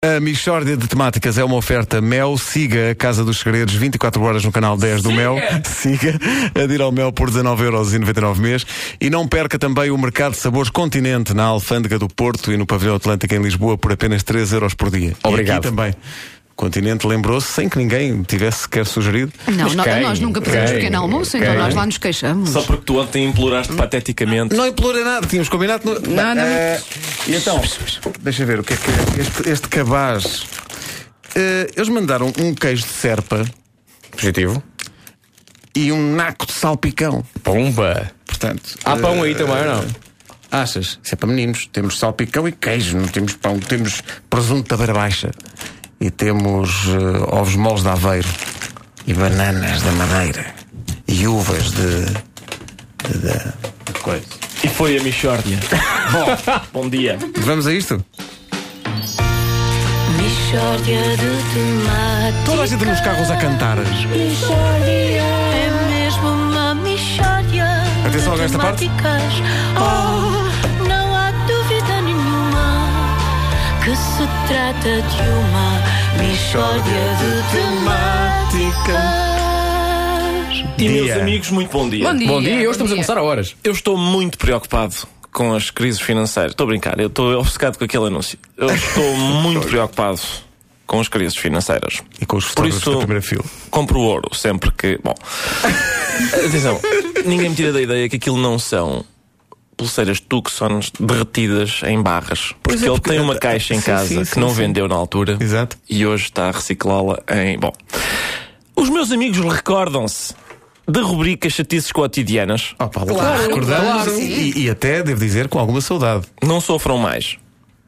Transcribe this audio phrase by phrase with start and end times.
[0.00, 2.38] A Michórdia de Temáticas é uma oferta Mel.
[2.38, 5.34] Siga a Casa dos Segredos 24 horas no canal 10 do Mel.
[5.66, 6.16] Siga.
[6.54, 8.64] Adira ao Mel por 19,99€ mês.
[9.00, 12.64] E não perca também o Mercado de Sabores Continente na Alfândega do Porto e no
[12.64, 15.14] Pavilhão Atlântico em Lisboa por apenas 3 euros por dia.
[15.24, 15.64] Obrigado.
[15.64, 15.92] E aqui também.
[16.58, 19.32] Continente lembrou-se, sem que ninguém tivesse sequer sugerido.
[19.46, 20.00] Não, Mas nó- quem?
[20.02, 21.56] nós nunca pedimos pequeno almoço, então Quem?
[21.58, 22.50] nós lá nos queixamos.
[22.50, 24.56] Só porque tu ontem imploraste pateticamente.
[24.56, 25.84] Não implorei nada, tínhamos combinado.
[25.84, 26.00] No...
[26.00, 26.42] Não, não.
[26.42, 26.82] Eh,
[27.28, 27.62] e então,
[28.18, 30.46] deixa ver o que é que é este, este cabaz.
[31.36, 33.44] Eh, eles mandaram um queijo de serpa
[34.10, 34.60] Positivo.
[35.76, 37.24] e um naco de salpicão.
[37.44, 38.10] Pumba.
[38.26, 39.86] Portanto, Há pão aí eh, também, ou não?
[40.50, 40.98] Achas?
[41.04, 41.68] Isso é para meninos.
[41.72, 43.60] Temos salpicão e queijo, não temos pão.
[43.60, 45.30] Temos presunto da beira baixa.
[46.00, 48.28] E temos eh, ovos moles de aveiro.
[49.06, 50.46] E bananas da madeira.
[51.06, 52.04] E uvas de.
[53.08, 54.24] de, de- coisa.
[54.62, 55.58] E foi a Michórdia.
[56.12, 57.18] Bom, bom dia.
[57.38, 58.02] Vamos a isto?
[60.16, 62.44] Mishória de temáticas.
[62.46, 63.76] Toda a gente nos carros a cantar.
[63.76, 67.66] Mishória é mesmo uma mishória.
[68.06, 68.90] Atenção a esta parte.
[69.76, 70.07] Oh,
[74.68, 75.78] trata de uma
[76.82, 78.94] de temáticas.
[80.76, 81.22] E meus Dia.
[81.22, 82.04] amigos, muito bom dia.
[82.06, 82.28] Bom dia.
[82.28, 83.56] Bom dia, hoje estamos a começar a horas.
[83.64, 84.94] Eu estou muito preocupado
[85.32, 86.52] com as crises financeiras.
[86.52, 88.38] Estou a brincar, eu estou obcecado com aquele anúncio.
[88.58, 90.20] Eu estou muito preocupado
[90.86, 92.02] com as crises financeiras.
[92.20, 93.44] E com os Por fotógrafos isso, da primeira fila.
[93.70, 94.98] compro ouro sempre que.
[95.02, 95.14] Bom.
[96.46, 96.78] Atenção,
[97.24, 99.02] ninguém me tira da ideia que aquilo não são
[99.78, 102.52] pulseiras Tucsons derretidas em barras.
[102.62, 104.56] Porque, é, ele porque- tem uma caixa em sim, casa sim, que sim, não sim.
[104.56, 105.78] vendeu na altura Exato.
[105.88, 107.58] e hoje está a reciclá-la em.
[107.58, 107.72] Bom.
[108.76, 110.34] Os meus amigos recordam-se
[110.86, 112.74] da rubrica Chatices Cotidianas.
[112.78, 116.26] Oh, Paulo, recordamos claro, e, e até, devo dizer, com alguma saudade.
[116.42, 117.36] não sofram mais.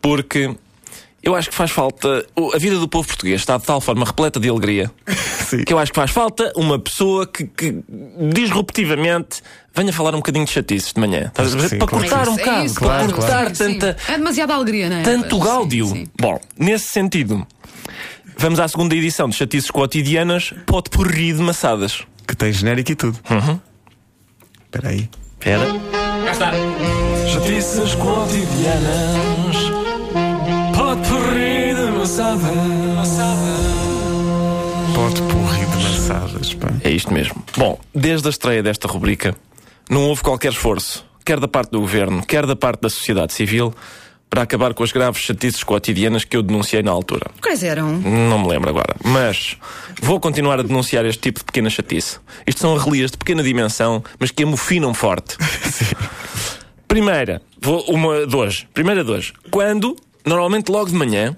[0.00, 0.54] Porque
[1.26, 2.24] eu acho que faz falta.
[2.54, 4.90] A vida do povo português está de tal forma repleta de alegria
[5.48, 5.64] Sim.
[5.64, 7.82] que eu acho que faz falta uma pessoa que, que
[8.32, 9.42] disruptivamente
[9.74, 11.26] venha falar um bocadinho de chatices de manhã.
[11.26, 11.68] Estás a ver?
[11.68, 12.08] Sim, para claro.
[12.08, 13.54] cortar É um isso, é bocado, isso, para claro, cortar claro.
[13.56, 13.78] Sim, sim.
[13.78, 15.02] tanta, É demasiada alegria, não é?
[15.02, 15.86] tanto gáudio.
[15.88, 16.06] sim.
[16.18, 17.46] Bom, nesse sentido,
[18.38, 22.02] vamos à segunda edição de Chatices Cotidianas, pote porri de maçadas.
[22.26, 23.18] Que tem genérico e tudo.
[24.64, 25.08] Espera aí.
[25.38, 25.66] Espera.
[26.24, 26.52] Cá está.
[27.32, 29.45] Chatices cotidianas.
[34.94, 36.54] Pote porri de maçadas.
[36.54, 36.68] Pá.
[36.82, 37.44] É isto mesmo.
[37.58, 39.36] Bom, desde a estreia desta rubrica,
[39.90, 43.74] não houve qualquer esforço, quer da parte do governo, quer da parte da sociedade civil,
[44.30, 47.26] para acabar com as graves chatices cotidianas que eu denunciei na altura.
[47.42, 47.98] Quais eram?
[47.98, 48.96] Não me lembro agora.
[49.04, 49.58] Mas
[50.00, 52.18] vou continuar a denunciar este tipo de pequena chatice.
[52.46, 55.36] Isto são arrelias de pequena dimensão, mas que amofinam forte.
[56.88, 58.66] Primeira, vou, uma de hoje.
[58.72, 59.34] Primeira de hoje.
[59.50, 59.94] Quando,
[60.24, 61.36] normalmente logo de manhã,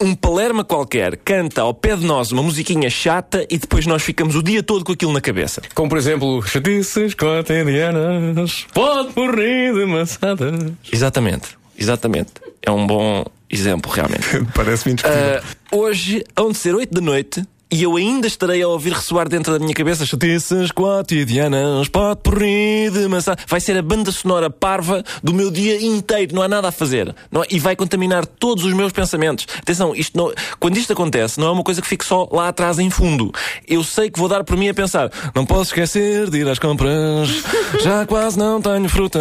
[0.00, 4.36] um palerma qualquer canta ao pé de nós uma musiquinha chata e depois nós ficamos
[4.36, 5.62] o dia todo com aquilo na cabeça.
[5.74, 8.66] Como por exemplo, chatices cotidianas.
[8.72, 10.72] Pode morrer de maçadas.
[10.92, 11.58] Exatamente.
[11.78, 12.32] Exatamente.
[12.62, 14.26] É um bom exemplo, realmente.
[14.54, 15.40] Parece-me indiscutível.
[15.72, 19.28] Uh, hoje, hão de ser 8 da noite e eu ainda estarei a ouvir ressoar
[19.28, 23.34] dentro da minha cabeça chatices cotidianas, pode porrir de maçã.
[23.48, 27.12] Vai ser a banda sonora parva do meu dia inteiro, não há nada a fazer.
[27.30, 27.44] Não?
[27.50, 29.46] E vai contaminar todos os meus pensamentos.
[29.58, 32.78] Atenção, isto não, quando isto acontece, não é uma coisa que fique só lá atrás
[32.78, 33.32] em fundo.
[33.66, 36.60] Eu sei que vou dar por mim a pensar, não posso esquecer de ir às
[36.60, 37.28] compras,
[37.82, 39.18] já quase não tenho fruta.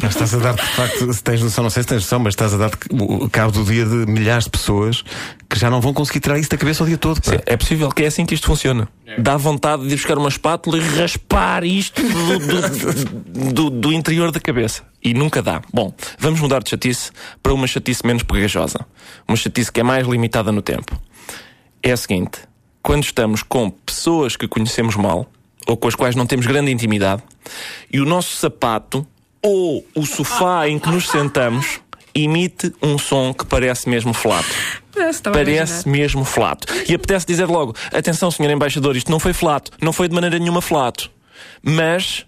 [0.00, 2.32] Mas estás a dar, de facto, se tens noção, não sei se tens noção, mas
[2.32, 5.04] estás a dar o cabo do dia de milhares de pessoas
[5.52, 7.20] que já não vão conseguir tirar isso da cabeça o dia todo.
[7.20, 7.32] pá.
[7.44, 8.88] É possível que é assim que isto funciona.
[9.18, 14.30] Dá vontade de ir buscar uma espátula e raspar isto do, do- do- do interior
[14.30, 14.82] da cabeça.
[15.02, 15.60] E nunca dá.
[15.72, 17.10] Bom, vamos mudar de chatice
[17.42, 18.86] para uma chatice menos pegajosa.
[19.26, 20.98] Uma chatice que é mais limitada no tempo.
[21.82, 22.38] É a seguinte:
[22.82, 25.30] quando estamos com pessoas que conhecemos mal,
[25.66, 27.22] ou com as quais não temos grande intimidade,
[27.92, 29.06] e o nosso sapato
[29.42, 31.80] ou o sofá em que nos sentamos
[32.14, 34.48] emite um som que parece mesmo flato.
[35.32, 36.66] Parece mesmo flato.
[36.88, 40.38] E apetece dizer logo: atenção, senhor embaixador, isto não foi flato, não foi de maneira
[40.38, 41.10] nenhuma flato.
[41.62, 42.26] Mas.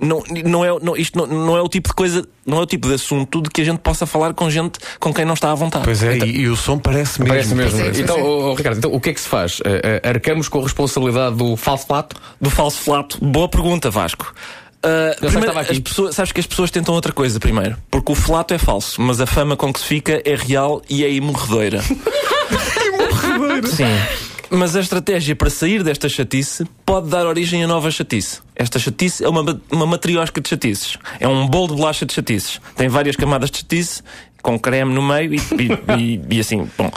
[0.00, 2.66] Não, não, é, não, isto não, não é o tipo de coisa, não é o
[2.66, 5.52] tipo de assunto de que a gente possa falar com gente com quem não está
[5.52, 5.84] à vontade.
[5.84, 7.28] Pois é, e, e o som parece mesmo.
[7.32, 7.80] Parece mesmo.
[7.80, 8.22] É, então, é.
[8.22, 9.60] oh, oh, Ricardo, então, o que é que se faz?
[9.64, 12.16] Eh, eh, arcamos com a responsabilidade do falso flato?
[12.40, 13.24] Do falso flato.
[13.24, 14.34] Boa pergunta, Vasco.
[14.82, 15.72] Ah, primeiro, estava aqui.
[15.72, 17.76] as pessoas, sabes que as pessoas tentam outra coisa primeiro.
[17.90, 21.04] Porque o flato é falso, mas a fama com que se fica é real e
[21.04, 21.80] é imorredoira.
[21.82, 23.84] Sim.
[24.54, 28.40] Mas a estratégia para sair desta chatice pode dar origem a nova chatice.
[28.54, 30.98] Esta chatice é uma, uma matriosca de chatices.
[31.18, 32.60] É um bolo de bolacha de chatices.
[32.76, 34.02] Tem várias camadas de chatice
[34.42, 35.94] com creme no meio e, e-
[36.30, 36.90] e- e assim, bom.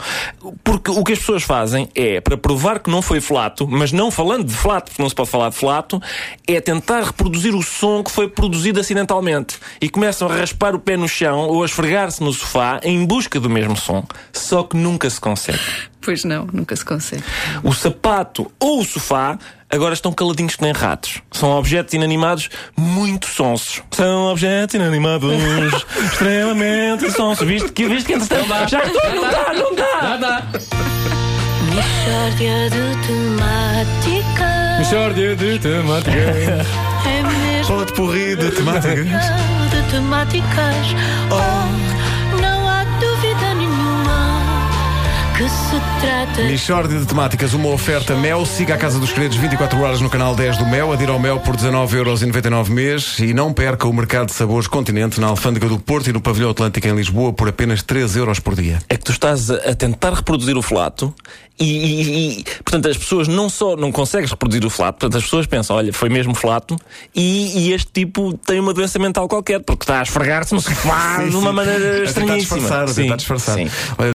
[0.64, 4.10] Porque o que as pessoas fazem é, para provar que não foi flato, mas não
[4.10, 6.00] falando de flato, porque não se pode falar de flato,
[6.46, 9.58] é tentar reproduzir o som que foi produzido acidentalmente.
[9.80, 13.38] E começam a raspar o pé no chão ou a esfregar-se no sofá em busca
[13.40, 14.04] do mesmo som.
[14.32, 15.58] Só que nunca se consegue.
[16.06, 17.24] Pois não, nunca se consegue.
[17.64, 19.36] O sapato ou o sofá
[19.68, 21.20] agora estão caladinhos que nem ratos.
[21.32, 23.82] São objetos inanimados muito sonsos.
[23.90, 25.32] São objetos inanimados
[26.12, 27.44] extremamente sonsos.
[27.44, 29.98] Viste que, viste que entretanto, já estou, não dá, não dá.
[30.00, 30.42] Ah, dá.
[31.74, 34.78] Mixórdia de temáticas.
[34.78, 36.66] Michórdia de temática.
[37.04, 38.94] É mesmo Pode porrir de temática.
[38.94, 40.86] de temáticas.
[41.32, 41.75] Oh,
[46.06, 48.46] se trata Michórdia de temáticas, uma oferta Mel.
[48.46, 50.92] Siga a Casa dos Segredos 24 horas no canal 10 do Mel.
[50.92, 53.18] Adira ao Mel por 19,99€ mês.
[53.18, 56.50] E não perca o mercado de sabores Continente na Alfândega do Porto e no Pavilhão
[56.50, 58.78] Atlântico em Lisboa por apenas 3 euros por dia.
[58.88, 61.12] É que tu estás a, tentar reproduzir o flato
[61.58, 65.24] e, e- e, portanto, as pessoas não só não consegues reproduzir o flato, portanto, as
[65.24, 66.76] pessoas pensam, olha, foi mesmo flato
[67.14, 71.24] e, e este tipo tem uma doença mental qualquer, porque está a esfregar-se no sofá
[71.28, 72.58] de uma maneira A tentar estranhíssima.
[72.60, 73.54] disfarçar, a tentar disfarçar.
[73.56, 73.70] sim.